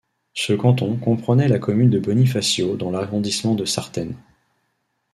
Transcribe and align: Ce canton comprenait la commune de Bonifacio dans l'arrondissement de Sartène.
Ce 0.33 0.53
canton 0.53 0.97
comprenait 0.97 1.47
la 1.47 1.59
commune 1.59 1.91
de 1.91 1.99
Bonifacio 1.99 2.75
dans 2.75 2.89
l'arrondissement 2.89 3.53
de 3.53 3.65
Sartène. 3.65 4.15